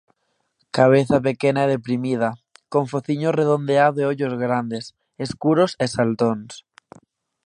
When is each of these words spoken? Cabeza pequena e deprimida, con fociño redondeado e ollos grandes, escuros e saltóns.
Cabeza 0.77 1.17
pequena 1.27 1.61
e 1.63 1.71
deprimida, 1.75 2.29
con 2.73 2.83
fociño 2.93 3.29
redondeado 3.39 3.97
e 4.01 4.07
ollos 4.11 4.33
grandes, 4.45 4.85
escuros 5.25 5.71
e 5.83 5.85
saltóns. 5.95 6.51